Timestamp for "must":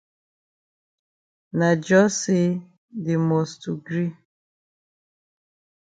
3.27-3.55